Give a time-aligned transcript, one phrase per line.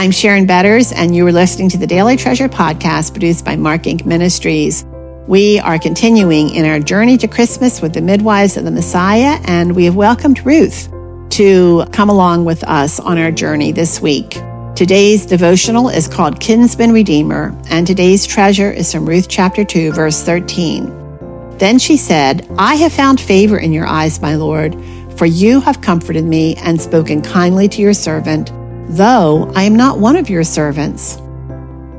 [0.00, 3.82] I'm Sharon Betters, and you are listening to the Daily Treasure podcast produced by Mark
[3.82, 4.06] Inc.
[4.06, 4.86] Ministries.
[5.28, 9.76] We are continuing in our journey to Christmas with the midwives of the Messiah, and
[9.76, 10.88] we have welcomed Ruth
[11.32, 14.40] to come along with us on our journey this week.
[14.74, 20.22] Today's devotional is called Kinsman Redeemer, and today's treasure is from Ruth chapter 2, verse
[20.22, 21.58] 13.
[21.58, 24.82] Then she said, I have found favor in your eyes, my Lord,
[25.18, 28.50] for you have comforted me and spoken kindly to your servant,
[28.90, 31.16] though I am not one of your servants.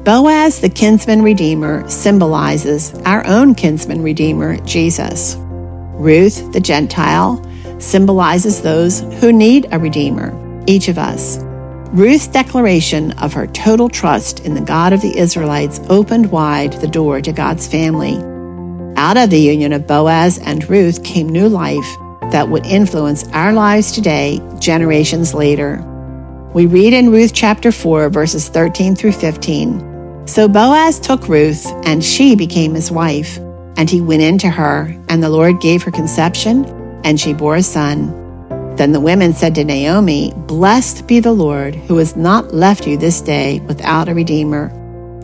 [0.04, 5.38] Boaz, the kinsman redeemer, symbolizes our own kinsman redeemer, Jesus.
[5.40, 7.42] Ruth, the Gentile,
[7.80, 10.36] symbolizes those who need a redeemer,
[10.68, 11.38] each of us.
[11.94, 16.88] Ruth's declaration of her total trust in the God of the Israelites opened wide the
[16.88, 18.18] door to God's family.
[18.98, 21.88] Out of the union of Boaz and Ruth came new life
[22.32, 25.86] that would influence our lives today, generations later.
[26.54, 30.28] We read in Ruth chapter 4, verses 13 through 15.
[30.28, 33.38] So Boaz took Ruth, and she became his wife.
[33.78, 36.66] And he went in to her, and the Lord gave her conception,
[37.06, 38.10] and she bore a son.
[38.76, 42.98] Then the women said to Naomi, Blessed be the Lord, who has not left you
[42.98, 44.68] this day without a redeemer,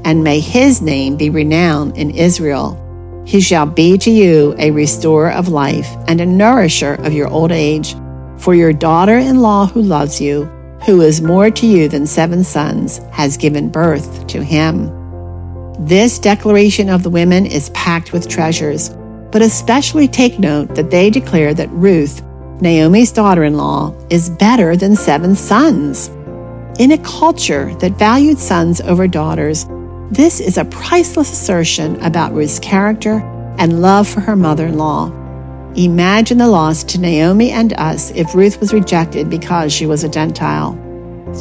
[0.06, 2.82] and may his name be renowned in Israel.
[3.28, 7.52] He shall be to you a restorer of life and a nourisher of your old
[7.52, 7.96] age.
[8.38, 10.50] For your daughter in law who loves you,
[10.88, 14.90] who is more to you than seven sons, has given birth to him.
[15.80, 18.90] This declaration of the women is packed with treasures,
[19.32, 22.24] but especially take note that they declare that Ruth
[22.62, 26.08] Naomi's daughter in law is better than seven sons.
[26.80, 29.66] In a culture that valued sons over daughters,
[30.10, 33.20] this is a priceless assertion about Ruth's character
[33.60, 35.12] and love for her mother in law.
[35.78, 40.10] Imagine the loss to Naomi and us if Ruth was rejected because she was a
[40.10, 40.74] Gentile.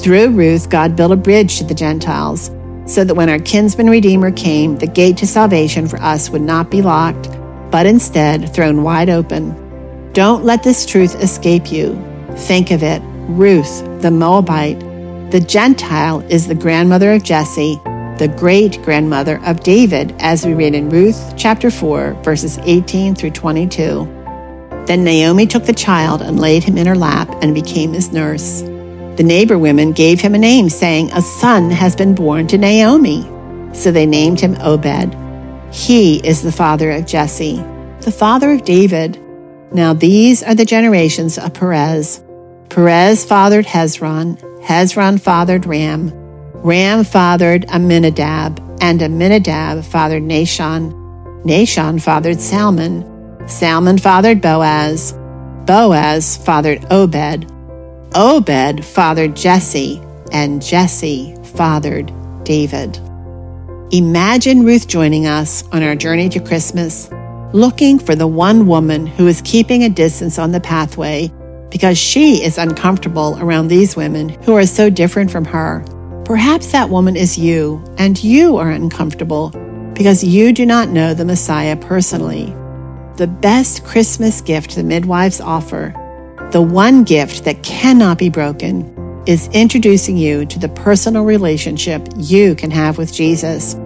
[0.02, 2.50] Through Ruth, God built a bridge to the Gentiles
[2.84, 6.70] so that when our kinsman redeemer came, the gate to salvation for us would not
[6.70, 7.30] be locked,
[7.70, 10.12] but instead thrown wide open.
[10.12, 11.94] Don't let this truth escape you.
[12.36, 14.80] Think of it Ruth, the Moabite.
[15.30, 17.80] The Gentile is the grandmother of Jesse,
[18.19, 23.30] the great grandmother of David, as we read in Ruth chapter 4, verses 18 through
[23.30, 24.25] 22.
[24.86, 28.62] Then Naomi took the child and laid him in her lap and became his nurse.
[29.16, 33.22] The neighbor women gave him a name, saying, A son has been born to Naomi.
[33.75, 35.16] So they named him Obed.
[35.72, 37.56] He is the father of Jesse,
[38.00, 39.20] the father of David.
[39.72, 42.22] Now these are the generations of Perez.
[42.69, 46.12] Perez fathered Hezron, Hezron fathered Ram,
[46.62, 50.92] Ram fathered Aminadab, and Aminadab fathered Nahshon.
[51.44, 53.02] Nahshon fathered Salmon,
[53.46, 55.12] Salmon fathered Boaz,
[55.66, 57.46] Boaz fathered Obed,
[58.14, 60.00] Obed fathered Jesse,
[60.32, 62.12] and Jesse fathered
[62.44, 62.98] David.
[63.92, 67.08] Imagine Ruth joining us on our journey to Christmas
[67.52, 71.30] looking for the one woman who is keeping a distance on the pathway
[71.70, 75.84] because she is uncomfortable around these women who are so different from her.
[76.24, 79.50] Perhaps that woman is you, and you are uncomfortable
[79.94, 82.52] because you do not know the Messiah personally.
[83.16, 85.94] The best Christmas gift the midwives offer,
[86.53, 88.93] the one gift that cannot be broken,
[89.27, 93.76] is introducing you to the personal relationship you can have with Jesus.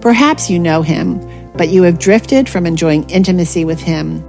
[0.00, 1.20] Perhaps you know him,
[1.58, 4.20] but you have drifted from enjoying intimacy with Him.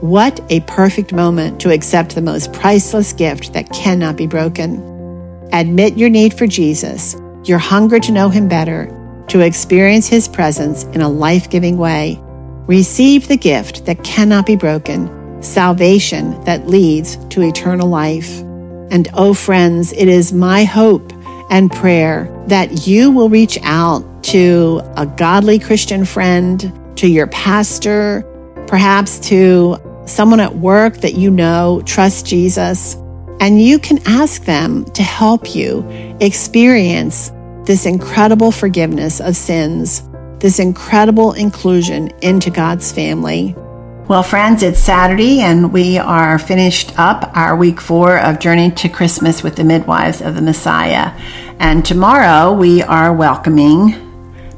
[0.00, 4.82] What a perfect moment to accept the most priceless gift that cannot be broken.
[5.52, 7.14] Admit your need for Jesus,
[7.44, 8.86] your hunger to know Him better,
[9.28, 12.20] to experience His presence in a life giving way.
[12.68, 18.40] Receive the gift that cannot be broken, salvation that leads to eternal life.
[18.90, 21.10] And oh, friends, it is my hope
[21.50, 28.22] and prayer that you will reach out to a godly Christian friend, to your pastor,
[28.66, 32.96] perhaps to someone at work that you know trusts Jesus,
[33.40, 35.86] and you can ask them to help you
[36.20, 37.32] experience
[37.64, 40.02] this incredible forgiveness of sins,
[40.40, 43.54] this incredible inclusion into God's family.
[44.08, 48.88] Well, friends, it's Saturday, and we are finished up our week four of Journey to
[48.88, 51.12] Christmas with the Midwives of the Messiah.
[51.58, 53.94] And tomorrow we are welcoming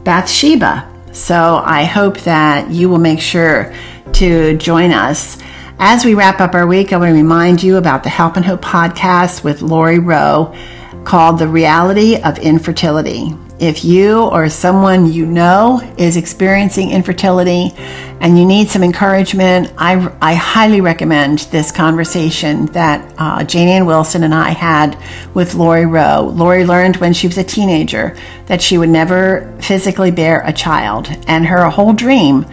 [0.05, 0.89] Bathsheba.
[1.13, 3.75] So I hope that you will make sure
[4.13, 5.39] to join us.
[5.81, 8.45] As we wrap up our week, I want to remind you about the Help and
[8.45, 10.55] Hope podcast with Lori Rowe
[11.05, 13.35] called The Reality of Infertility.
[13.61, 17.73] If you or someone you know is experiencing infertility
[18.21, 23.85] and you need some encouragement, I, I highly recommend this conversation that uh, Janie Ann
[23.85, 24.99] Wilson and I had
[25.35, 26.33] with Lori Rowe.
[26.35, 28.17] Lori learned when she was a teenager
[28.47, 32.47] that she would never physically bear a child, and her whole dream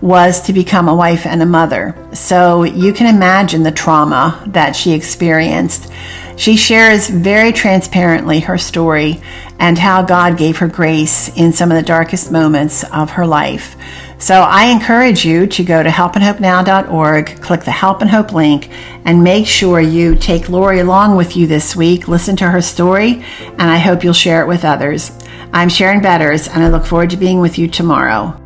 [0.00, 1.94] was to become a wife and a mother.
[2.12, 5.90] So you can imagine the trauma that she experienced.
[6.36, 9.22] She shares very transparently her story
[9.58, 13.76] and how God gave her grace in some of the darkest moments of her life.
[14.18, 18.70] So I encourage you to go to helpandhopenow.org, click the Help and Hope link,
[19.04, 22.08] and make sure you take Lori along with you this week.
[22.08, 25.12] Listen to her story, and I hope you'll share it with others.
[25.52, 28.43] I'm Sharon Betters, and I look forward to being with you tomorrow.